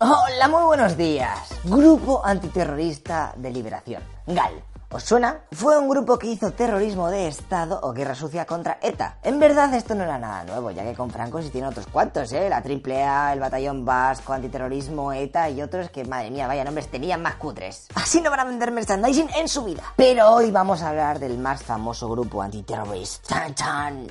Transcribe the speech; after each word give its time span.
Hola, 0.00 0.46
muy 0.46 0.62
buenos 0.62 0.96
días. 0.96 1.50
Grupo 1.64 2.24
Antiterrorista 2.24 3.34
de 3.36 3.50
Liberación, 3.50 4.00
GAL. 4.28 4.62
¿Os 4.90 5.02
suena? 5.02 5.40
Fue 5.50 5.76
un 5.76 5.88
grupo 5.88 6.16
que 6.20 6.28
hizo 6.28 6.52
terrorismo 6.52 7.10
de 7.10 7.26
Estado 7.26 7.80
o 7.82 7.92
guerra 7.92 8.14
sucia 8.14 8.46
contra 8.46 8.78
ETA. 8.80 9.18
En 9.24 9.40
verdad 9.40 9.74
esto 9.74 9.96
no 9.96 10.04
era 10.04 10.16
nada 10.16 10.44
nuevo, 10.44 10.70
ya 10.70 10.84
que 10.84 10.94
con 10.94 11.10
Franco 11.10 11.42
sí 11.42 11.50
otros 11.60 11.88
cuantos, 11.88 12.32
¿eh? 12.32 12.48
La 12.48 12.58
AAA, 12.58 13.32
el 13.32 13.40
Batallón 13.40 13.84
Vasco, 13.84 14.32
Antiterrorismo, 14.32 15.12
ETA 15.12 15.50
y 15.50 15.62
otros 15.62 15.90
que, 15.90 16.04
madre 16.04 16.30
mía, 16.30 16.46
vaya 16.46 16.62
nombres, 16.62 16.86
tenían 16.86 17.20
más 17.20 17.34
cutres. 17.34 17.88
Así 17.96 18.20
no 18.20 18.30
van 18.30 18.38
a 18.38 18.44
vender 18.44 18.70
merchandising 18.70 19.30
en 19.34 19.48
su 19.48 19.64
vida. 19.64 19.82
Pero 19.96 20.30
hoy 20.30 20.52
vamos 20.52 20.80
a 20.82 20.90
hablar 20.90 21.18
del 21.18 21.38
más 21.38 21.60
famoso 21.64 22.08
grupo 22.08 22.40
antiterrorista. 22.40 23.52
¡Tan, 23.56 24.06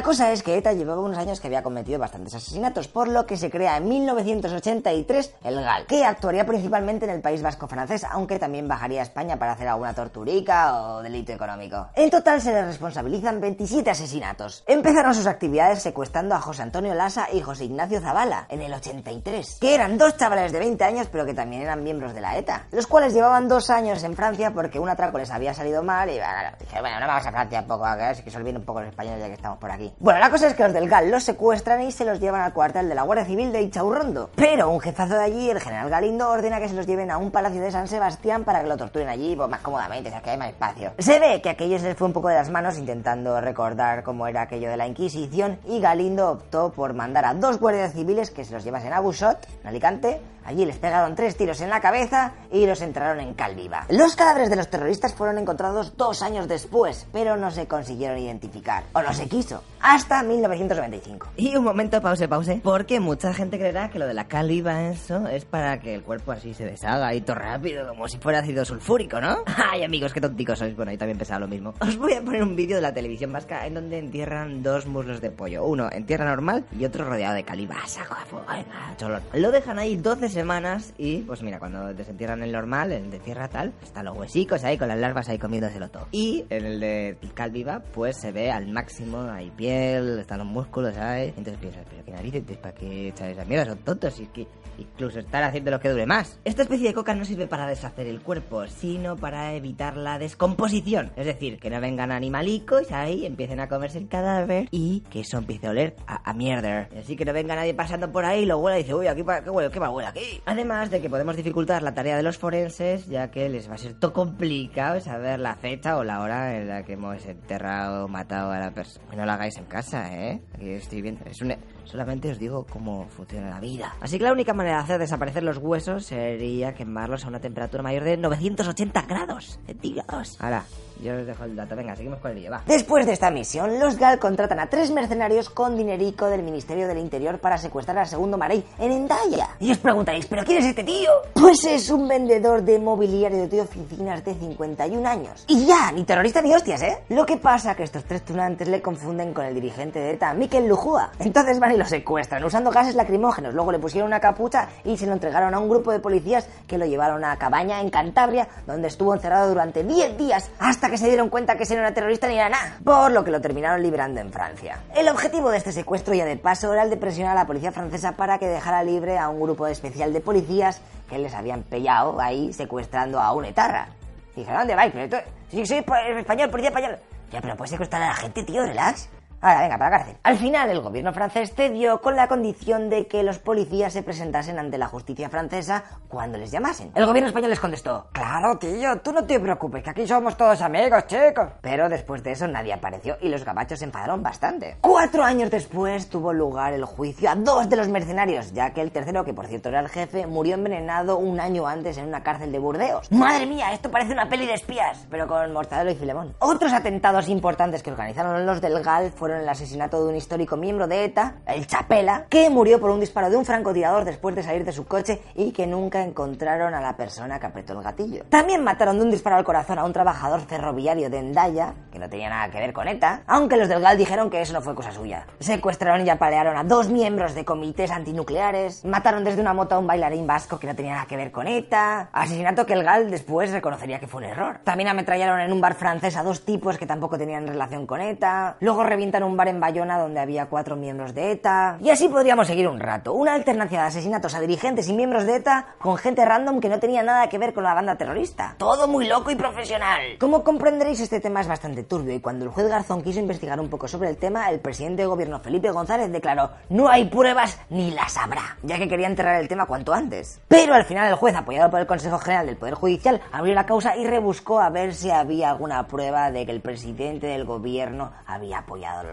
La 0.00 0.06
cosa 0.06 0.32
es 0.32 0.42
que 0.42 0.56
ETA 0.56 0.72
llevaba 0.72 1.02
unos 1.02 1.18
años 1.18 1.40
que 1.40 1.48
había 1.48 1.62
cometido 1.62 1.98
bastantes 1.98 2.34
asesinatos, 2.34 2.88
por 2.88 3.06
lo 3.06 3.26
que 3.26 3.36
se 3.36 3.50
crea 3.50 3.76
en 3.76 3.86
1983 3.86 5.34
el 5.44 5.62
GAL, 5.62 5.84
que 5.84 6.06
actuaría 6.06 6.46
principalmente 6.46 7.04
en 7.04 7.10
el 7.10 7.20
País 7.20 7.42
Vasco 7.42 7.68
francés, 7.68 8.06
aunque 8.10 8.38
también 8.38 8.66
bajaría 8.66 9.00
a 9.00 9.02
España 9.02 9.38
para 9.38 9.52
hacer 9.52 9.68
alguna 9.68 9.92
torturica 9.92 10.74
o 10.80 11.02
delito 11.02 11.32
económico. 11.32 11.88
En 11.94 12.08
total 12.08 12.40
se 12.40 12.50
le 12.50 12.64
responsabilizan 12.64 13.42
27 13.42 13.90
asesinatos. 13.90 14.64
Empezaron 14.66 15.14
sus 15.14 15.26
actividades 15.26 15.82
secuestrando 15.82 16.34
a 16.34 16.40
José 16.40 16.62
Antonio 16.62 16.94
Lasa 16.94 17.28
y 17.30 17.42
José 17.42 17.66
Ignacio 17.66 18.00
Zavala 18.00 18.46
en 18.48 18.62
el 18.62 18.72
83, 18.72 19.58
que 19.60 19.74
eran 19.74 19.98
dos 19.98 20.16
chavales 20.16 20.50
de 20.50 20.60
20 20.60 20.82
años 20.82 21.08
pero 21.12 21.26
que 21.26 21.34
también 21.34 21.60
eran 21.60 21.84
miembros 21.84 22.14
de 22.14 22.22
la 22.22 22.38
ETA, 22.38 22.68
los 22.72 22.86
cuales 22.86 23.12
llevaban 23.12 23.48
dos 23.48 23.68
años 23.68 24.02
en 24.02 24.16
Francia 24.16 24.50
porque 24.54 24.80
un 24.80 24.88
atraco 24.88 25.18
les 25.18 25.30
había 25.30 25.52
salido 25.52 25.82
mal 25.82 26.08
y 26.08 26.14
bueno, 26.14 26.56
dije, 26.58 26.80
bueno, 26.80 27.00
no 27.00 27.06
vamos 27.06 27.26
a 27.26 27.30
Francia 27.30 27.60
un 27.60 27.66
poco, 27.66 27.84
a 27.84 27.98
que, 28.14 28.30
se 28.30 28.36
olviden 28.38 28.56
un 28.56 28.64
poco 28.64 28.80
los 28.80 28.88
españoles 28.88 29.20
ya 29.20 29.26
que 29.26 29.34
estamos 29.34 29.58
por 29.58 29.70
aquí. 29.70 29.89
Bueno, 29.98 30.20
la 30.20 30.30
cosa 30.30 30.46
es 30.46 30.54
que 30.54 30.62
los 30.62 30.72
del 30.72 30.88
GAL 30.88 31.10
los 31.10 31.24
secuestran 31.24 31.82
y 31.82 31.92
se 31.92 32.04
los 32.04 32.20
llevan 32.20 32.42
al 32.42 32.52
cuartel 32.52 32.88
de 32.88 32.94
la 32.94 33.02
Guardia 33.02 33.24
Civil 33.24 33.52
de 33.52 33.62
Ichaurrondo. 33.62 34.30
Pero 34.34 34.70
un 34.70 34.80
jefazo 34.80 35.14
de 35.14 35.24
allí, 35.24 35.50
el 35.50 35.60
general 35.60 35.90
Galindo, 35.90 36.28
ordena 36.28 36.60
que 36.60 36.68
se 36.68 36.74
los 36.74 36.86
lleven 36.86 37.10
a 37.10 37.18
un 37.18 37.30
palacio 37.30 37.60
de 37.60 37.70
San 37.70 37.88
Sebastián 37.88 38.44
para 38.44 38.62
que 38.62 38.68
lo 38.68 38.76
torturen 38.76 39.08
allí 39.08 39.34
pues, 39.36 39.48
más 39.48 39.60
cómodamente, 39.60 40.08
o 40.08 40.12
sea, 40.12 40.22
que 40.22 40.30
hay 40.30 40.36
más 40.38 40.48
espacio. 40.48 40.92
Se 40.98 41.18
ve 41.18 41.40
que 41.42 41.50
aquello 41.50 41.78
se 41.78 41.88
les 41.88 41.96
fue 41.96 42.06
un 42.06 42.12
poco 42.12 42.28
de 42.28 42.34
las 42.34 42.50
manos 42.50 42.78
intentando 42.78 43.40
recordar 43.40 44.02
cómo 44.02 44.26
era 44.26 44.42
aquello 44.42 44.70
de 44.70 44.76
la 44.76 44.86
Inquisición 44.86 45.58
y 45.66 45.80
Galindo 45.80 46.30
optó 46.30 46.72
por 46.72 46.94
mandar 46.94 47.24
a 47.24 47.34
dos 47.34 47.58
guardias 47.58 47.92
civiles 47.92 48.30
que 48.30 48.44
se 48.44 48.52
los 48.52 48.64
llevasen 48.64 48.92
a 48.92 49.00
Busot, 49.00 49.46
en 49.62 49.68
Alicante, 49.68 50.20
Allí 50.44 50.64
les 50.64 50.78
pegaron 50.78 51.14
tres 51.14 51.36
tiros 51.36 51.60
en 51.60 51.70
la 51.70 51.80
cabeza 51.80 52.32
y 52.50 52.66
los 52.66 52.80
entraron 52.80 53.20
en 53.20 53.34
Calviva. 53.34 53.84
Los 53.88 54.16
cadáveres 54.16 54.50
de 54.50 54.56
los 54.56 54.68
terroristas 54.68 55.14
fueron 55.14 55.38
encontrados 55.38 55.96
dos 55.96 56.22
años 56.22 56.48
después, 56.48 57.06
pero 57.12 57.36
no 57.36 57.50
se 57.50 57.68
consiguieron 57.68 58.18
identificar. 58.18 58.84
O 58.92 59.02
no 59.02 59.12
se 59.12 59.28
quiso. 59.28 59.62
Hasta 59.82 60.22
1995. 60.22 61.30
Y 61.36 61.56
un 61.56 61.64
momento, 61.64 62.00
pause, 62.02 62.28
pause. 62.28 62.60
Porque 62.62 63.00
mucha 63.00 63.32
gente 63.32 63.58
creerá 63.58 63.88
que 63.88 63.98
lo 63.98 64.06
de 64.06 64.14
la 64.14 64.28
Calviva, 64.28 64.88
eso, 64.90 65.26
es 65.26 65.44
para 65.44 65.80
que 65.80 65.94
el 65.94 66.02
cuerpo 66.02 66.32
así 66.32 66.52
se 66.52 66.64
deshaga 66.64 67.14
y 67.14 67.22
todo 67.22 67.36
rápido, 67.36 67.88
como 67.88 68.06
si 68.06 68.18
fuera 68.18 68.40
ácido 68.40 68.64
sulfúrico, 68.64 69.20
¿no? 69.20 69.38
Ay, 69.70 69.82
amigos, 69.82 70.12
qué 70.12 70.20
tonticos 70.20 70.58
sois. 70.58 70.76
Bueno, 70.76 70.90
ahí 70.90 70.98
también 70.98 71.18
pensaba 71.18 71.40
lo 71.40 71.48
mismo. 71.48 71.74
Os 71.80 71.96
voy 71.96 72.12
a 72.12 72.22
poner 72.22 72.42
un 72.42 72.56
vídeo 72.56 72.76
de 72.76 72.82
la 72.82 72.92
televisión 72.92 73.32
vasca 73.32 73.66
en 73.66 73.74
donde 73.74 73.98
entierran 73.98 74.62
dos 74.62 74.86
muslos 74.86 75.20
de 75.20 75.30
pollo. 75.30 75.64
Uno 75.64 75.88
en 75.90 76.04
tierra 76.04 76.26
normal 76.26 76.64
y 76.78 76.84
otro 76.84 77.04
rodeado 77.04 77.34
de 77.34 77.44
Calviva. 77.44 77.76
Saco 77.86 78.14
de 78.14 78.24
fuego, 78.26 78.46
venga, 78.48 78.94
cholón. 78.96 79.22
Lo 79.32 79.50
dejan 79.50 79.78
ahí 79.78 79.96
12 79.96 80.28
semanas 80.28 80.92
y 80.98 81.18
pues 81.22 81.42
mira, 81.42 81.58
cuando 81.58 81.94
desentierran 81.94 82.42
el 82.42 82.52
normal, 82.52 82.92
el 82.92 83.10
de 83.10 83.18
tierra 83.18 83.48
tal, 83.48 83.72
están 83.82 84.04
los 84.04 84.16
huesicos 84.16 84.62
ahí 84.64 84.76
con 84.76 84.88
las 84.88 84.98
larvas 84.98 85.28
ahí 85.28 85.38
comiéndoselo 85.38 85.88
todo. 85.88 86.06
Y 86.12 86.44
en 86.50 86.66
el 86.66 86.80
de 86.80 87.16
Calviva 87.34 87.82
pues 87.94 88.18
se 88.20 88.32
ve 88.32 88.50
al 88.50 88.68
máximo, 88.68 89.22
hay 89.22 89.50
están 89.70 90.38
los 90.38 90.46
músculos, 90.46 90.94
¿sabes? 90.94 91.34
Entonces 91.36 91.58
piensas, 91.58 91.84
pero 91.88 92.04
qué 92.04 92.10
narices, 92.12 92.42
¿para 92.58 92.74
qué 92.74 93.08
echar 93.08 93.30
esa 93.30 93.44
mierda? 93.44 93.66
Son 93.66 93.78
tontos 93.78 94.18
y 94.20 94.24
es 94.24 94.28
que 94.30 94.46
incluso 94.80 95.20
estar 95.20 95.42
haciendo 95.42 95.70
lo 95.70 95.80
que 95.80 95.90
dure 95.90 96.06
más. 96.06 96.40
Esta 96.44 96.62
especie 96.62 96.88
de 96.88 96.94
coca 96.94 97.14
no 97.14 97.24
sirve 97.24 97.46
para 97.46 97.66
deshacer 97.66 98.06
el 98.06 98.20
cuerpo, 98.20 98.66
sino 98.66 99.16
para 99.16 99.54
evitar 99.54 99.96
la 99.96 100.18
descomposición. 100.18 101.12
Es 101.16 101.26
decir, 101.26 101.58
que 101.58 101.70
no 101.70 101.80
vengan 101.80 102.12
animalicos 102.12 102.90
ahí, 102.92 103.26
empiecen 103.26 103.60
a 103.60 103.68
comerse 103.68 103.98
el 103.98 104.08
cadáver 104.08 104.68
y 104.70 105.00
que 105.10 105.20
eso 105.20 105.38
empiece 105.38 105.66
a 105.66 105.70
oler 105.70 105.96
a, 106.06 106.30
a 106.30 106.32
mierda. 106.34 106.88
Así 106.98 107.16
que 107.16 107.24
no 107.24 107.32
venga 107.32 107.54
nadie 107.54 107.74
pasando 107.74 108.10
por 108.10 108.24
ahí 108.24 108.42
y 108.42 108.46
lo 108.46 108.58
huela 108.58 108.78
y 108.78 108.82
dice, 108.82 108.94
uy, 108.94 109.06
aquí, 109.06 109.22
¿qué 109.44 109.50
huele? 109.50 109.70
¿Qué 109.70 109.80
mal 109.80 109.90
huele 109.90 110.08
aquí? 110.08 110.40
Además 110.46 110.90
de 110.90 111.00
que 111.00 111.10
podemos 111.10 111.36
dificultar 111.36 111.82
la 111.82 111.94
tarea 111.94 112.16
de 112.16 112.22
los 112.22 112.38
forenses, 112.38 113.06
ya 113.06 113.30
que 113.30 113.48
les 113.48 113.68
va 113.68 113.74
a 113.74 113.78
ser 113.78 113.94
todo 113.94 114.12
complicado 114.12 115.00
saber 115.00 115.40
la 115.40 115.56
fecha 115.56 115.96
o 115.96 116.04
la 116.04 116.20
hora 116.20 116.56
en 116.56 116.68
la 116.68 116.82
que 116.82 116.94
hemos 116.94 117.24
enterrado 117.26 118.04
o 118.04 118.08
matado 118.08 118.50
a 118.52 118.58
la 118.58 118.70
persona. 118.72 119.06
No 119.14 119.24
lo 119.24 119.32
hagáis 119.32 119.56
en 119.58 119.64
casa, 119.64 120.14
¿eh? 120.14 120.40
Aquí 120.54 120.70
estoy 120.70 121.02
viendo. 121.02 121.24
Es 121.24 121.40
un... 121.42 121.54
Solamente 121.84 122.30
os 122.30 122.38
digo 122.38 122.66
cómo 122.70 123.06
funciona 123.08 123.50
la 123.50 123.60
vida. 123.60 123.94
Así 124.00 124.18
que 124.18 124.24
la 124.24 124.32
única 124.32 124.54
manera 124.54 124.76
de 124.76 124.82
hacer 124.82 124.98
desaparecer 124.98 125.42
los 125.42 125.58
huesos 125.58 126.06
sería 126.06 126.74
quemarlos 126.74 127.24
a 127.24 127.28
una 127.28 127.40
temperatura 127.40 127.82
mayor 127.82 128.04
de 128.04 128.16
980 128.16 129.02
grados 129.02 129.58
centígrados. 129.66 130.36
Ahora, 130.40 130.64
yo 131.02 131.14
os 131.16 131.26
dejo 131.26 131.44
el 131.44 131.56
dato. 131.56 131.74
Venga, 131.76 131.96
seguimos 131.96 132.18
con 132.18 132.30
el 132.30 132.36
vídeo, 132.36 132.50
va. 132.50 132.62
Después 132.66 133.06
de 133.06 133.12
esta 133.12 133.30
misión, 133.30 133.78
los 133.78 133.96
GAL 133.96 134.18
contratan 134.18 134.60
a 134.60 134.66
tres 134.66 134.90
mercenarios 134.90 135.48
con 135.48 135.76
dinerico 135.76 136.26
del 136.26 136.42
Ministerio 136.42 136.86
del 136.86 136.98
Interior 136.98 137.38
para 137.38 137.58
secuestrar 137.58 137.98
a 137.98 138.04
Segundo 138.04 138.36
Marey 138.36 138.64
en 138.78 138.92
Endaya. 138.92 139.56
Y 139.58 139.72
os 139.72 139.78
preguntaréis, 139.78 140.26
¿pero 140.26 140.44
quién 140.44 140.58
es 140.58 140.66
este 140.66 140.84
tío? 140.84 141.10
Pues 141.34 141.64
es 141.64 141.90
un 141.90 142.06
vendedor 142.06 142.62
de 142.62 142.78
mobiliario 142.78 143.48
de 143.48 143.60
oficinas 143.62 144.24
de 144.24 144.34
51 144.34 145.08
años. 145.08 145.44
Y 145.48 145.64
ya, 145.64 145.90
ni 145.92 146.04
terrorista 146.04 146.42
ni 146.42 146.52
hostias, 146.52 146.82
¿eh? 146.82 146.98
Lo 147.08 147.24
que 147.24 147.38
pasa 147.38 147.74
que 147.74 147.84
estos 147.84 148.04
tres 148.04 148.22
tunantes 148.24 148.68
le 148.68 148.82
confunden 148.82 149.32
con 149.32 149.46
el 149.46 149.54
dirigente 149.54 149.98
de 149.98 150.12
ETA, 150.12 150.34
Mikel 150.34 150.68
Lujúa. 150.68 151.12
Entonces 151.18 151.58
van 151.58 151.69
y 151.72 151.76
lo 151.76 151.84
secuestran 151.84 152.42
usando 152.44 152.70
gases 152.70 152.94
lacrimógenos. 152.94 153.54
Luego 153.54 153.72
le 153.72 153.78
pusieron 153.78 154.08
una 154.08 154.20
capucha 154.20 154.68
y 154.84 154.96
se 154.96 155.06
lo 155.06 155.12
entregaron 155.12 155.54
a 155.54 155.58
un 155.58 155.68
grupo 155.68 155.92
de 155.92 156.00
policías 156.00 156.48
que 156.66 156.78
lo 156.78 156.86
llevaron 156.86 157.24
a 157.24 157.36
cabaña 157.36 157.80
en 157.80 157.90
Cantabria, 157.90 158.48
donde 158.66 158.88
estuvo 158.88 159.14
encerrado 159.14 159.48
durante 159.48 159.84
10 159.84 160.16
días 160.16 160.50
hasta 160.58 160.90
que 160.90 160.98
se 160.98 161.08
dieron 161.08 161.28
cuenta 161.28 161.56
que 161.56 161.64
ese 161.64 161.74
no 161.74 161.80
era 161.80 161.94
terrorista 161.94 162.28
ni 162.28 162.34
era 162.34 162.48
nada, 162.48 162.78
por 162.84 163.10
lo 163.12 163.24
que 163.24 163.30
lo 163.30 163.40
terminaron 163.40 163.82
liberando 163.82 164.20
en 164.20 164.32
Francia. 164.32 164.80
El 164.94 165.08
objetivo 165.08 165.50
de 165.50 165.58
este 165.58 165.72
secuestro 165.72 166.14
ya 166.14 166.24
de 166.24 166.36
paso 166.36 166.72
era 166.72 166.82
el 166.82 166.90
de 166.90 166.96
presionar 166.96 167.36
a 167.36 167.40
la 167.40 167.46
policía 167.46 167.72
francesa 167.72 168.12
para 168.12 168.38
que 168.38 168.46
dejara 168.46 168.82
libre 168.82 169.18
a 169.18 169.28
un 169.28 169.40
grupo 169.40 169.66
especial 169.66 170.12
de 170.12 170.20
policías 170.20 170.80
que 171.08 171.18
les 171.18 171.34
habían 171.34 171.62
pillado 171.62 172.20
ahí 172.20 172.52
secuestrando 172.52 173.20
a 173.20 173.32
un 173.32 173.44
etarra. 173.44 173.88
Y 174.36 174.40
dije, 174.40 174.52
¿dónde 174.52 174.74
vais? 174.74 174.92
Pero 174.92 175.04
esto... 175.04 175.16
Sí, 175.50 175.66
soy 175.66 175.78
español, 176.18 176.50
policía 176.50 176.68
español. 176.68 176.98
Ya, 177.32 177.40
pero 177.40 177.56
puedes 177.56 177.70
secuestrar 177.70 178.02
a 178.02 178.08
la 178.08 178.14
gente, 178.14 178.44
tío, 178.44 178.64
relax. 178.64 179.08
Ahora, 179.42 179.62
venga, 179.62 179.78
para 179.78 179.90
la 179.90 179.96
cárcel. 179.98 180.16
Al 180.22 180.36
final, 180.36 180.68
el 180.68 180.80
gobierno 180.82 181.14
francés 181.14 181.54
cedió 181.54 182.02
con 182.02 182.14
la 182.14 182.28
condición 182.28 182.90
de 182.90 183.06
que 183.06 183.22
los 183.22 183.38
policías 183.38 183.90
se 183.94 184.02
presentasen 184.02 184.58
ante 184.58 184.76
la 184.76 184.86
justicia 184.86 185.30
francesa 185.30 185.82
cuando 186.08 186.36
les 186.36 186.50
llamasen. 186.50 186.92
El 186.94 187.06
gobierno 187.06 187.28
español 187.28 187.48
les 187.48 187.60
contestó, 187.60 188.08
claro, 188.12 188.58
tío, 188.58 189.00
tú 189.00 189.12
no 189.12 189.24
te 189.24 189.40
preocupes, 189.40 189.82
que 189.82 189.90
aquí 189.90 190.06
somos 190.06 190.36
todos 190.36 190.60
amigos, 190.60 191.06
chicos. 191.06 191.52
Pero 191.62 191.88
después 191.88 192.22
de 192.22 192.32
eso 192.32 192.46
nadie 192.48 192.74
apareció 192.74 193.16
y 193.22 193.30
los 193.30 193.42
gabachos 193.42 193.78
se 193.78 193.86
enfadaron 193.86 194.22
bastante. 194.22 194.76
Cuatro 194.82 195.24
años 195.24 195.50
después 195.50 196.10
tuvo 196.10 196.34
lugar 196.34 196.74
el 196.74 196.84
juicio 196.84 197.30
a 197.30 197.34
dos 197.34 197.70
de 197.70 197.76
los 197.76 197.88
mercenarios, 197.88 198.52
ya 198.52 198.74
que 198.74 198.82
el 198.82 198.90
tercero, 198.90 199.24
que 199.24 199.32
por 199.32 199.46
cierto 199.46 199.70
era 199.70 199.80
el 199.80 199.88
jefe, 199.88 200.26
murió 200.26 200.56
envenenado 200.56 201.16
un 201.16 201.40
año 201.40 201.66
antes 201.66 201.96
en 201.96 202.08
una 202.08 202.22
cárcel 202.22 202.52
de 202.52 202.58
Burdeos. 202.58 203.10
Madre 203.10 203.46
mía, 203.46 203.72
esto 203.72 203.90
parece 203.90 204.12
una 204.12 204.28
peli 204.28 204.44
de 204.44 204.54
espías, 204.54 205.06
pero 205.08 205.26
con 205.26 205.50
Mortadelo 205.54 205.90
y 205.90 205.94
Filemón. 205.94 206.34
Otros 206.40 206.74
atentados 206.74 207.28
importantes 207.28 207.82
que 207.82 207.90
organizaron 207.90 208.44
los 208.44 208.60
del 208.60 208.82
GAL 208.82 209.10
fueron 209.12 209.29
el 209.36 209.48
asesinato 209.48 210.02
de 210.02 210.10
un 210.10 210.16
histórico 210.16 210.56
miembro 210.56 210.86
de 210.86 211.04
ETA, 211.04 211.36
el 211.46 211.66
Chapela, 211.66 212.26
que 212.28 212.50
murió 212.50 212.80
por 212.80 212.90
un 212.90 213.00
disparo 213.00 213.30
de 213.30 213.36
un 213.36 213.44
francotirador 213.44 214.04
después 214.04 214.34
de 214.34 214.42
salir 214.42 214.64
de 214.64 214.72
su 214.72 214.86
coche 214.86 215.22
y 215.34 215.52
que 215.52 215.66
nunca 215.66 216.02
encontraron 216.02 216.74
a 216.74 216.80
la 216.80 216.96
persona 216.96 217.38
que 217.38 217.46
apretó 217.46 217.72
el 217.74 217.82
gatillo. 217.82 218.24
También 218.28 218.62
mataron 218.62 218.98
de 218.98 219.04
un 219.04 219.10
disparo 219.10 219.36
al 219.36 219.44
corazón 219.44 219.78
a 219.78 219.84
un 219.84 219.92
trabajador 219.92 220.40
ferroviario 220.40 221.10
de 221.10 221.18
Endaya, 221.18 221.74
que 221.92 221.98
no 221.98 222.08
tenía 222.08 222.28
nada 222.28 222.50
que 222.50 222.58
ver 222.58 222.72
con 222.72 222.88
ETA, 222.88 223.22
aunque 223.26 223.56
los 223.56 223.68
del 223.68 223.80
GAL 223.80 223.98
dijeron 223.98 224.30
que 224.30 224.40
eso 224.40 224.52
no 224.52 224.62
fue 224.62 224.74
cosa 224.74 224.92
suya. 224.92 225.26
Secuestraron 225.38 226.06
y 226.06 226.10
apalearon 226.10 226.56
a 226.56 226.64
dos 226.64 226.88
miembros 226.88 227.34
de 227.34 227.44
comités 227.44 227.90
antinucleares, 227.90 228.84
mataron 228.84 229.24
desde 229.24 229.40
una 229.40 229.54
moto 229.54 229.74
a 229.74 229.78
un 229.78 229.86
bailarín 229.86 230.26
vasco 230.26 230.58
que 230.58 230.66
no 230.66 230.74
tenía 230.74 230.94
nada 230.94 231.06
que 231.06 231.16
ver 231.16 231.30
con 231.30 231.46
ETA, 231.46 232.10
asesinato 232.12 232.66
que 232.66 232.74
el 232.74 232.84
GAL 232.84 233.10
después 233.10 233.50
reconocería 233.50 233.98
que 233.98 234.06
fue 234.06 234.22
un 234.22 234.30
error. 234.30 234.60
También 234.64 234.88
ametrallaron 234.88 235.40
en 235.40 235.52
un 235.52 235.60
bar 235.60 235.74
francés 235.74 236.16
a 236.16 236.22
dos 236.22 236.44
tipos 236.44 236.78
que 236.78 236.86
tampoco 236.86 237.18
tenían 237.18 237.46
relación 237.46 237.86
con 237.86 238.00
ETA, 238.00 238.56
luego 238.60 238.84
revientan 239.20 239.30
un 239.30 239.36
bar 239.36 239.48
en 239.48 239.60
Bayona 239.60 239.98
donde 239.98 240.20
había 240.20 240.46
cuatro 240.46 240.76
miembros 240.76 241.14
de 241.14 241.32
ETA. 241.32 241.78
Y 241.80 241.90
así 241.90 242.08
podríamos 242.08 242.46
seguir 242.46 242.68
un 242.68 242.80
rato. 242.80 243.12
Una 243.12 243.34
alternancia 243.34 243.80
de 243.80 243.86
asesinatos 243.86 244.34
a 244.34 244.40
dirigentes 244.40 244.88
y 244.88 244.92
miembros 244.92 245.26
de 245.26 245.36
ETA 245.36 245.74
con 245.78 245.96
gente 245.96 246.24
random 246.24 246.60
que 246.60 246.68
no 246.68 246.78
tenía 246.78 247.02
nada 247.02 247.28
que 247.28 247.38
ver 247.38 247.52
con 247.52 247.64
la 247.64 247.74
banda 247.74 247.96
terrorista. 247.96 248.54
Todo 248.58 248.88
muy 248.88 249.06
loco 249.06 249.30
y 249.30 249.36
profesional. 249.36 250.00
Como 250.18 250.42
comprenderéis, 250.42 251.00
este 251.00 251.20
tema 251.20 251.40
es 251.40 251.48
bastante 251.48 251.82
turbio 251.82 252.14
y 252.14 252.20
cuando 252.20 252.44
el 252.44 252.50
juez 252.50 252.68
Garzón 252.68 253.02
quiso 253.02 253.20
investigar 253.20 253.60
un 253.60 253.68
poco 253.68 253.88
sobre 253.88 254.08
el 254.08 254.16
tema, 254.16 254.50
el 254.50 254.60
presidente 254.60 255.02
de 255.02 255.06
gobierno 255.06 255.40
Felipe 255.40 255.70
González 255.70 256.10
declaró 256.10 256.50
no 256.68 256.88
hay 256.88 257.04
pruebas 257.06 257.58
ni 257.68 257.90
las 257.90 258.16
habrá, 258.16 258.56
ya 258.62 258.78
que 258.78 258.88
quería 258.88 259.06
enterrar 259.06 259.40
el 259.40 259.48
tema 259.48 259.66
cuanto 259.66 259.92
antes. 259.92 260.40
Pero 260.48 260.74
al 260.74 260.84
final 260.84 261.08
el 261.08 261.14
juez, 261.14 261.34
apoyado 261.34 261.70
por 261.70 261.80
el 261.80 261.86
Consejo 261.86 262.18
General 262.18 262.46
del 262.46 262.56
Poder 262.56 262.74
Judicial, 262.74 263.20
abrió 263.32 263.54
la 263.54 263.66
causa 263.66 263.96
y 263.96 264.06
rebuscó 264.06 264.60
a 264.60 264.70
ver 264.70 264.94
si 264.94 265.10
había 265.10 265.50
alguna 265.50 265.86
prueba 265.86 266.30
de 266.30 266.46
que 266.46 266.52
el 266.52 266.60
presidente 266.60 267.26
del 267.26 267.44
gobierno 267.44 268.12
había 268.26 268.58
apoyado 268.58 269.09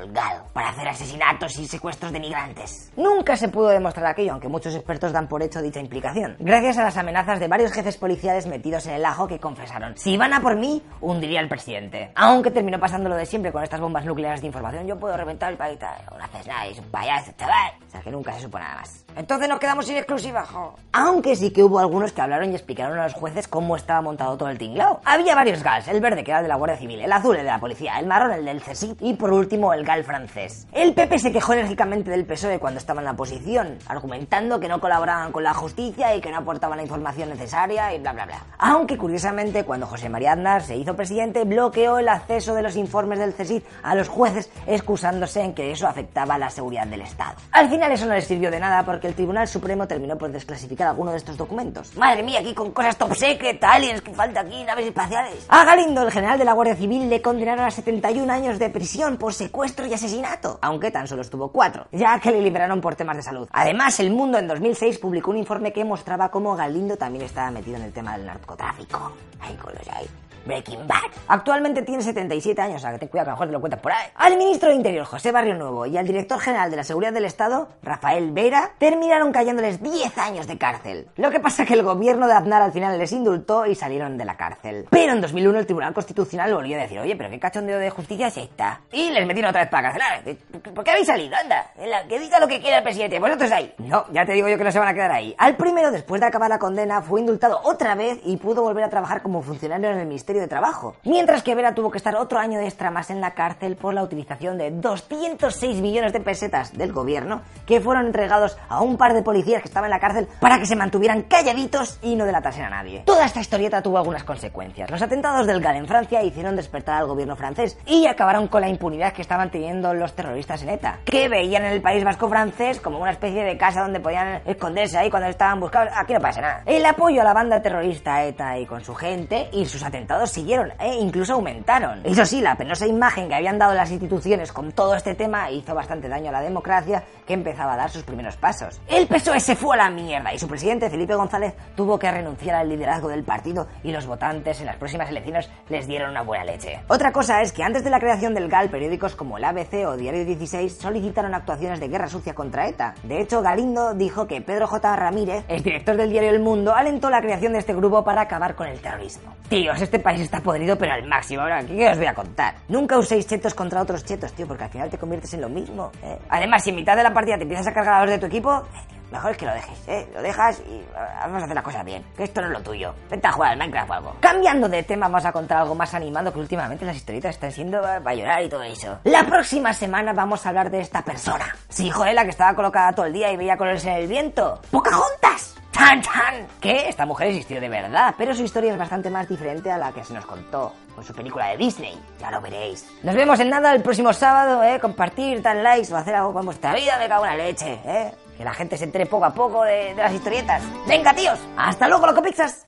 para 0.54 0.70
hacer 0.70 0.88
asesinatos 0.88 1.58
y 1.60 1.68
secuestros 1.68 2.12
de 2.12 2.20
migrantes. 2.20 2.92
Nunca 2.96 3.36
se 3.38 3.50
pudo 3.50 3.70
demostrar 3.70 4.08
aquello, 4.08 4.32
aunque 4.32 4.48
muchos 4.48 4.76
expertos 4.76 5.12
dan 5.12 5.28
por 5.28 5.42
hecho 5.44 5.62
dicha 5.62 5.80
implicación, 5.80 6.36
gracias 6.40 6.78
a 6.78 6.84
las 6.84 6.98
amenazas 6.98 7.40
de 7.40 7.48
varios 7.48 7.72
jefes 7.72 7.98
policiales 7.98 8.48
metidos 8.48 8.86
en 8.88 8.94
el 8.94 9.06
ajo 9.06 9.28
que 9.28 9.40
confesaron, 9.40 9.98
si 9.98 10.18
van 10.18 10.34
a 10.34 10.42
por 10.42 10.56
mí, 10.56 10.82
hundiría 11.02 11.40
al 11.40 11.48
presidente. 11.48 12.12
Aunque 12.16 12.52
terminó 12.52 12.80
pasando 12.80 13.10
lo 13.10 13.16
de 13.16 13.26
siempre 13.26 13.52
con 13.52 13.64
estas 13.64 13.80
bombas 13.80 14.06
nucleares 14.06 14.42
de 14.42 14.48
información, 14.48 14.88
yo 14.88 14.98
puedo 15.00 15.16
reventar 15.16 15.52
el 15.52 15.58
país, 15.58 15.78
no 15.80 16.24
haces 16.24 16.48
nada, 16.48 16.66
es 16.66 16.80
un 16.80 16.86
payaso, 16.86 17.32
chaval. 17.38 17.74
O 17.88 17.92
sea 17.92 18.02
que 18.02 18.12
nunca 18.12 18.34
se 18.34 18.42
supo 18.42 18.60
nada 18.60 18.76
más. 18.76 19.06
Entonces 19.16 19.50
nos 19.50 19.60
quedamos 19.60 19.86
sin 19.86 19.98
exclusiva, 19.98 20.46
jo. 20.46 20.76
Aunque 20.94 21.36
sí 21.36 21.52
que 21.52 21.64
hubo 21.64 21.80
algunos 21.80 22.12
que 22.12 22.22
hablaron 22.22 22.52
y 22.52 22.56
explicaron 22.56 23.00
a 23.00 23.04
los 23.04 23.14
jueces 23.14 23.48
cómo 23.48 23.76
estaba 23.76 24.02
montado 24.02 24.38
todo 24.38 24.50
el 24.50 24.58
tinglao. 24.58 25.02
Había 25.06 25.34
varios 25.34 25.64
GALs, 25.64 25.88
el 25.88 26.02
verde 26.02 26.24
que 26.24 26.32
era 26.32 26.40
el 26.40 26.44
de 26.44 26.50
la 26.50 26.56
Guardia 26.56 26.78
Civil, 26.78 27.02
el 27.02 27.12
azul 27.12 27.36
el 27.36 27.44
de 27.44 27.50
la 27.50 27.60
policía, 27.60 27.98
el 28.00 28.06
marrón 28.06 28.32
el 28.32 28.46
del 28.46 28.62
CSIC 28.62 29.02
y 29.02 29.14
por 29.16 29.32
último 29.32 29.74
el 29.74 29.84
Francés. 30.04 30.68
El 30.74 30.94
PP 30.94 31.18
se 31.18 31.32
quejó 31.32 31.54
enérgicamente 31.54 32.12
del 32.12 32.26
PSOE 32.26 32.60
cuando 32.60 32.78
estaba 32.78 33.00
en 33.00 33.06
la 33.06 33.12
oposición, 33.12 33.78
argumentando 33.88 34.60
que 34.60 34.68
no 34.68 34.82
colaboraban 34.82 35.32
con 35.32 35.44
la 35.44 35.54
justicia 35.54 36.14
y 36.14 36.20
que 36.20 36.30
no 36.30 36.38
aportaban 36.38 36.78
la 36.78 36.84
información 36.84 37.30
necesaria 37.30 37.94
y 37.94 38.00
bla 38.00 38.12
bla 38.12 38.26
bla. 38.26 38.46
Aunque 38.58 38.98
curiosamente 38.98 39.64
cuando 39.64 39.88
José 39.88 40.10
María 40.10 40.34
Aznar 40.34 40.62
se 40.62 40.76
hizo 40.76 40.96
presidente 40.96 41.46
bloqueó 41.46 42.00
el 42.00 42.10
acceso 42.10 42.54
de 42.54 42.64
los 42.64 42.76
informes 42.76 43.20
del 43.20 43.34
CSIC 43.34 43.64
a 43.82 43.96
los 43.96 44.10
jueces 44.10 44.50
excusándose 44.66 45.42
en 45.42 45.54
que 45.54 45.72
eso 45.72 45.88
afectaba 45.88 46.38
la 46.38 46.50
seguridad 46.50 46.86
del 46.88 47.02
Estado. 47.02 47.38
Al 47.52 47.70
final 47.70 47.90
eso 47.92 48.06
no 48.06 48.14
les 48.14 48.28
sirvió 48.28 48.52
de 48.52 48.60
nada 48.60 48.84
porque 48.84 49.08
el 49.08 49.14
Tribunal 49.14 49.48
Supremo 49.48 49.88
terminó 49.88 50.18
por 50.18 50.32
desclasificar 50.32 50.88
alguno 50.88 51.12
de 51.12 51.18
estos 51.18 51.38
documentos. 51.38 51.96
Madre 51.96 52.24
mía, 52.24 52.42
aquí 52.42 52.54
con 52.54 52.72
cosas 52.72 52.98
top 52.98 53.16
secret, 53.16 53.64
aliens, 53.64 54.02
que 54.02 54.14
falta 54.14 54.42
aquí, 54.42 54.66
naves 54.66 54.88
espaciales. 54.88 55.46
A 55.48 55.64
Galindo, 55.64 56.02
el 56.02 56.12
general 56.12 56.38
de 56.38 56.44
la 56.44 56.52
Guardia 56.52 56.76
Civil, 56.76 57.10
le 57.10 57.22
condenaron 57.22 57.66
a 57.66 57.72
71 57.72 58.32
años 58.32 58.60
de 58.60 58.70
prisión 58.70 59.16
por 59.16 59.34
secuestro 59.34 59.77
y 59.86 59.94
asesinato, 59.94 60.58
aunque 60.62 60.90
tan 60.90 61.08
solo 61.08 61.22
estuvo 61.22 61.52
4, 61.52 61.88
ya 61.92 62.20
que 62.20 62.32
le 62.32 62.42
liberaron 62.42 62.82
por 62.82 62.96
temas 62.96 63.18
de 63.18 63.24
salud. 63.24 63.48
Además, 63.52 64.00
El 64.00 64.12
Mundo 64.12 64.38
en 64.38 64.48
2006 64.48 64.98
publicó 64.98 65.32
un 65.32 65.38
informe 65.38 65.72
que 65.72 65.86
mostraba 65.86 66.30
cómo 66.30 66.56
Galindo 66.56 66.98
también 66.98 67.26
estaba 67.26 67.52
metido 67.52 67.78
en 67.78 67.84
el 67.84 67.94
tema 67.94 68.18
del 68.18 68.26
narcotráfico. 68.26 69.14
Ay, 69.40 69.58
ahí. 69.94 70.08
Breaking 70.48 70.88
Bad. 70.88 71.12
Actualmente 71.28 71.82
tiene 71.82 72.02
77 72.02 72.62
años, 72.62 72.78
o 72.78 72.80
sea 72.80 72.92
que 72.92 73.00
ten 73.00 73.10
cuidado 73.10 73.26
que 73.26 73.30
a 73.30 73.34
lo 73.34 73.36
mejor 73.36 73.48
te 73.48 73.54
lo 73.54 73.60
cuentas 73.60 73.80
por 73.82 73.92
ahí. 73.92 74.08
Al 74.16 74.38
ministro 74.38 74.70
de 74.70 74.76
Interior, 74.76 75.06
José 75.06 75.32
Barrio 75.32 75.56
Nuevo, 75.56 75.86
y 75.86 75.98
al 75.98 76.08
director 76.08 76.40
general 76.40 76.72
de 76.72 76.78
la 76.78 76.84
Seguridad 76.84 77.14
del 77.14 77.26
Estado, 77.26 77.70
Rafael 77.84 78.32
Vera, 78.32 78.72
terminaron 78.78 79.32
cayéndoles 79.32 79.82
10 79.82 80.18
años 80.18 80.48
de 80.48 80.58
cárcel. 80.58 81.08
Lo 81.18 81.30
que 81.30 81.40
pasa 81.40 81.64
es 81.64 81.68
que 81.68 81.74
el 81.74 81.84
gobierno 81.84 82.28
de 82.28 82.34
Aznar 82.34 82.62
al 82.62 82.72
final 82.72 82.98
les 82.98 83.12
indultó 83.12 83.66
y 83.66 83.76
salieron 83.76 84.18
de 84.18 84.26
la 84.26 84.38
cárcel. 84.38 84.88
Pero 84.90 85.14
en 85.14 85.22
2001 85.22 85.60
el 85.60 85.66
Tribunal 85.66 85.94
Constitucional 85.94 86.54
volvió 86.54 86.78
a 86.78 86.82
decir, 86.82 87.00
oye, 87.00 87.16
pero 87.16 87.30
qué 87.30 87.40
cachondeo 87.40 87.80
de 87.80 87.90
justicia 87.90 88.28
es 88.28 88.38
esta. 88.38 88.82
Y 88.92 89.10
les 89.10 89.28
metieron 89.28 89.50
otra 89.50 89.62
vez 89.62 89.70
para 89.70 89.92
cárcel. 89.92 90.38
¿Por 90.74 90.84
qué 90.84 90.92
habéis 90.92 91.08
salido? 91.08 91.36
Anda, 91.36 91.72
que 92.08 92.20
diga 92.20 92.40
lo 92.40 92.48
que 92.48 92.60
quiera 92.62 92.78
el 92.78 92.84
presidente, 92.84 93.20
vosotros 93.20 93.52
ahí. 93.52 93.74
No, 93.80 94.06
ya 94.12 94.26
te 94.26 94.34
digo 94.34 94.48
yo 94.48 94.58
que 94.58 94.64
no 94.64 94.72
se 94.72 94.80
van 94.80 94.88
a 94.88 94.94
quedar 94.94 95.12
ahí. 95.12 95.36
Al 95.38 95.56
primero, 95.56 95.92
después 95.92 96.22
de 96.22 96.28
acabar 96.28 96.50
la 96.50 96.60
condena, 96.60 97.02
fue 97.02 97.20
indultado 97.20 97.60
otra 97.64 97.96
vez 97.96 98.20
y 98.24 98.38
pudo 98.38 98.62
volver 98.62 98.84
a 98.84 98.90
trabajar 98.90 99.22
como 99.22 99.42
funcionario 99.42 99.90
en 99.90 99.98
el 99.98 100.08
Ministerio 100.08 100.37
de 100.40 100.48
Trabajo. 100.48 100.96
Mientras 101.04 101.44
que 101.44 101.56
Vera 101.56 101.76
tuvo 101.76 101.92
que 101.92 101.98
estar 101.98 102.16
otro 102.16 102.40
año 102.40 102.60
extra 102.60 102.92
más 102.92 103.10
en 103.10 103.22
la 103.22 103.34
cárcel 103.34 103.76
por 103.76 103.94
la 103.94 104.04
utilización 104.04 104.58
de 104.58 104.72
206 104.72 105.82
millones 105.82 106.14
de 106.14 106.20
pesetas 106.20 106.74
del 106.78 106.94
gobierno 106.94 107.42
que 107.66 107.82
fueron 107.82 108.08
entregados 108.08 108.58
a 108.70 108.82
un 108.82 108.98
par 108.98 109.14
de 109.14 109.24
policías 109.24 109.62
que 109.62 109.68
estaban 109.68 109.88
en 109.88 109.96
la 109.96 110.00
cárcel 110.00 110.28
para 110.40 110.60
que 110.60 110.66
se 110.66 110.76
mantuvieran 110.76 111.24
calladitos 111.24 112.00
y 112.02 112.16
no 112.16 112.26
delatasen 112.26 112.66
a 112.66 112.70
nadie. 112.70 113.04
Toda 113.06 113.26
esta 113.26 113.40
historieta 113.40 113.82
tuvo 113.82 113.98
algunas 113.98 114.24
consecuencias. 114.24 114.90
Los 114.90 115.02
atentados 115.02 115.48
del 115.48 115.62
GAL 115.62 115.78
en 115.78 115.88
Francia 115.88 116.24
hicieron 116.24 116.56
despertar 116.56 116.98
al 117.02 117.08
gobierno 117.08 117.36
francés 117.36 117.78
y 117.86 118.08
acabaron 118.08 118.48
con 118.48 118.62
la 118.62 118.70
impunidad 118.70 119.14
que 119.14 119.22
estaban 119.22 119.52
teniendo 119.52 119.94
los 119.94 120.14
terroristas 120.14 120.64
en 120.64 120.70
ETA, 120.70 121.00
que 121.06 121.30
veían 121.30 121.66
en 121.66 121.74
el 121.74 121.82
país 121.82 122.04
vasco 122.04 122.30
francés 122.30 122.80
como 122.80 123.00
una 123.00 123.12
especie 123.12 123.44
de 123.44 123.58
casa 123.58 123.82
donde 123.82 124.00
podían 124.00 124.42
esconderse 124.46 124.98
ahí 124.98 125.10
cuando 125.10 125.30
estaban 125.30 125.60
buscados. 125.60 125.94
Aquí 125.96 126.14
no 126.14 126.20
pasa 126.20 126.42
nada. 126.42 126.64
El 126.66 126.86
apoyo 126.86 127.22
a 127.22 127.24
la 127.24 127.34
banda 127.34 127.62
terrorista 127.62 128.24
ETA 128.24 128.60
y 128.60 128.66
con 128.66 128.84
su 128.84 128.96
gente 128.96 129.50
y 129.52 129.66
sus 129.66 129.84
atentados 129.84 130.27
siguieron 130.28 130.74
e 130.80 130.96
incluso 130.96 131.34
aumentaron. 131.34 132.02
Eso 132.04 132.26
sí, 132.26 132.42
la 132.42 132.56
penosa 132.56 132.86
imagen 132.86 133.28
que 133.28 133.36
habían 133.36 133.58
dado 133.58 133.74
las 133.74 133.92
instituciones 133.92 134.52
con 134.52 134.72
todo 134.72 134.96
este 134.96 135.16
tema 135.16 135.50
hizo 135.52 135.74
bastante 135.74 136.08
daño 136.10 136.30
a 136.30 136.34
la 136.34 136.42
democracia 136.42 137.04
que 137.26 137.34
empezaba 137.34 137.74
a 137.74 137.78
dar 137.78 137.90
sus 137.90 138.04
primeros 138.04 138.38
pasos. 138.38 138.80
El 138.88 139.08
PSOE 139.08 139.40
se 139.40 139.56
fue 139.56 139.76
a 139.76 139.84
la 139.84 139.90
mierda 139.90 140.34
y 140.34 140.40
su 140.40 140.48
presidente 140.48 140.90
Felipe 140.90 141.16
González 141.16 141.54
tuvo 141.76 142.00
que 142.00 142.12
renunciar 142.12 142.56
al 142.56 142.70
liderazgo 142.70 143.10
del 143.10 143.24
partido 143.24 143.68
y 143.84 143.92
los 143.92 144.06
votantes 144.06 144.60
en 144.60 144.68
las 144.68 144.78
próximas 144.78 145.10
elecciones 145.10 145.50
les 145.70 145.88
dieron 145.88 146.12
una 146.12 146.22
buena 146.22 146.46
leche. 146.46 146.80
Otra 146.88 147.12
cosa 147.12 147.42
es 147.42 147.52
que 147.52 147.64
antes 147.64 147.84
de 147.84 147.90
la 147.90 148.00
creación 148.00 148.34
del 148.34 148.50
GAL, 148.50 148.70
periódicos 148.70 149.16
como 149.16 149.38
el 149.38 149.44
ABC 149.44 149.86
o 149.88 149.98
Diario 149.98 150.26
16 150.26 150.78
solicitaron 150.78 151.34
actuaciones 151.34 151.80
de 151.80 151.88
guerra 151.88 152.08
sucia 152.08 152.34
contra 152.34 152.68
ETA. 152.68 152.96
De 153.04 153.22
hecho, 153.22 153.42
Galindo 153.42 153.94
dijo 153.94 154.28
que 154.28 154.42
Pedro 154.42 154.68
J. 154.68 154.96
Ramírez, 154.96 155.44
el 155.48 155.64
director 155.64 155.96
del 155.98 156.10
diario 156.10 156.30
El 156.30 156.40
Mundo, 156.40 156.74
alentó 156.76 157.10
la 157.10 157.22
creación 157.22 157.54
de 157.54 157.60
este 157.60 157.74
grupo 157.74 158.04
para 158.04 158.22
acabar 158.22 158.56
con 158.56 158.68
el 158.68 158.80
terrorismo. 158.80 159.36
Tíos, 159.50 159.82
este 159.82 160.00
está 160.16 160.42
podrido 160.42 160.78
pero 160.78 160.94
al 160.94 161.08
máximo. 161.08 161.42
Ahora, 161.42 161.64
¿qué 161.64 161.90
os 161.90 161.98
voy 161.98 162.08
a 162.08 162.14
contar? 162.14 162.56
Nunca 162.68 162.98
uséis 162.98 163.28
chetos 163.28 163.54
contra 163.54 163.82
otros 163.82 164.04
chetos, 164.06 164.34
tío, 164.34 164.48
porque 164.48 164.64
al 164.66 164.70
final 164.70 164.90
te 164.90 164.98
conviertes 164.98 165.34
en 165.34 165.42
lo 165.42 165.50
mismo. 165.50 165.92
¿eh? 166.04 166.18
Además, 166.30 166.64
si 166.64 166.70
en 166.72 166.78
mitad 166.78 166.96
de 166.96 167.04
la 167.04 167.14
partida 167.14 167.36
te 167.38 167.44
empiezas 167.44 167.68
a 167.68 167.74
cargar 167.74 167.96
a 167.96 168.02
los 168.02 168.12
de 168.12 168.20
tu 168.20 168.26
equipo, 168.26 168.56
eh, 168.58 168.96
mejor 169.12 169.32
es 169.32 169.38
que 169.38 169.46
lo 169.46 169.54
dejes, 169.54 169.88
¿eh? 169.88 170.08
Lo 170.14 170.22
dejas 170.22 170.60
y 170.60 170.84
vamos 171.22 171.42
a 171.42 171.46
hacer 171.46 171.56
las 171.56 171.64
cosas 171.64 171.86
bien. 171.86 172.04
Que 172.16 172.24
esto 172.24 172.42
no 172.42 172.48
es 172.48 172.54
lo 172.54 172.62
tuyo. 172.62 172.94
Vente 173.10 173.28
a 173.28 173.32
jugar 173.32 173.52
al 173.52 173.58
Minecraft 173.58 173.90
o 173.90 173.94
algo. 173.94 174.16
Cambiando 174.20 174.70
de 174.70 174.84
tema, 174.84 175.08
vamos 175.08 175.26
a 175.26 175.32
contar 175.32 175.60
algo 175.60 175.76
más 175.76 175.94
animado 175.94 176.32
que 176.32 176.40
últimamente 176.40 176.86
las 176.86 176.96
historietas 176.96 177.36
están 177.36 177.52
siendo 177.52 177.82
para 177.82 178.14
llorar 178.16 178.44
y 178.44 178.50
todo 178.50 178.64
eso. 178.64 179.00
La 179.04 179.26
próxima 179.26 179.74
semana 179.74 180.14
vamos 180.14 180.46
a 180.46 180.50
hablar 180.50 180.70
de 180.72 180.82
esta 180.82 181.02
persona. 181.04 181.46
Sí, 181.70 181.90
joder, 181.90 182.14
la 182.16 182.24
que 182.24 182.32
estaba 182.32 182.54
colocada 182.56 182.94
todo 182.94 183.06
el 183.06 183.14
día 183.14 183.32
y 183.32 183.38
veía 183.38 183.58
colores 183.58 183.86
en 183.86 183.94
el 183.94 184.08
viento. 184.08 184.62
¡Pocahontas! 184.72 185.57
¡Tan, 185.78 186.02
tan! 186.02 186.48
Que 186.60 186.90
esta 186.90 187.06
mujer 187.06 187.28
existió 187.28 187.62
de 187.62 187.70
verdad, 187.70 188.16
pero 188.18 188.34
su 188.34 188.44
historia 188.44 188.72
es 188.72 188.78
bastante 188.80 189.10
más 189.10 189.30
diferente 189.30 189.72
a 189.72 189.78
la 189.78 189.92
que 189.92 190.04
se 190.04 190.14
nos 190.14 190.26
contó 190.26 190.74
con 190.96 191.04
su 191.04 191.14
película 191.14 191.50
de 191.50 191.58
Disney. 191.58 191.98
Ya 192.20 192.32
lo 192.32 192.42
veréis. 192.42 192.90
Nos 193.04 193.16
vemos 193.16 193.40
en 193.40 193.50
nada 193.50 193.74
el 193.74 193.84
próximo 193.84 194.12
sábado, 194.12 194.64
¿eh? 194.64 194.80
Compartir, 194.80 195.42
dar 195.42 195.58
likes 195.58 195.94
o 195.94 195.98
hacer 195.98 196.16
algo 196.16 196.34
con 196.34 196.46
vuestra 196.46 196.74
vida, 196.74 196.98
me 196.98 197.08
cago 197.08 197.26
en 197.26 197.38
la 197.38 197.46
leche, 197.46 197.80
¿eh? 197.86 198.12
Que 198.36 198.44
la 198.44 198.54
gente 198.54 198.76
se 198.78 198.86
entere 198.86 199.06
poco 199.06 199.26
a 199.26 199.34
poco 199.34 199.64
de, 199.64 199.94
de 199.94 200.02
las 200.02 200.14
historietas. 200.14 200.64
¡Venga, 200.88 201.14
tíos! 201.14 201.40
¡Hasta 201.56 201.88
luego, 201.88 202.08
loco 202.08 202.22
pizzas! 202.24 202.66